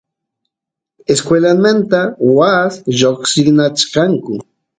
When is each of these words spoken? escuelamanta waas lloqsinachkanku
escuelamanta 1.13 1.99
waas 2.37 2.73
lloqsinachkanku 2.99 4.33